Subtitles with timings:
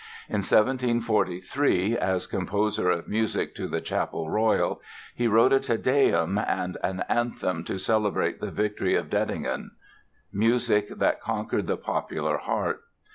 [0.29, 4.81] In 1743, as Composer of Music to the Chapel Royal,
[5.13, 9.69] he wrote a "Te Deum" and an anthem to celebrate the victory of Dettingen,
[10.33, 12.81] music that conquered the popular heart.